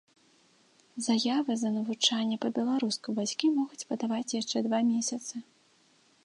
Заявы 1.07 1.51
за 1.63 1.69
навучанне 1.75 2.37
па-беларуску 2.45 3.07
бацькі 3.21 3.53
могуць 3.59 3.87
падаваць 3.93 4.35
яшчэ 4.41 4.57
два 4.71 4.79
месяцы. 4.91 5.35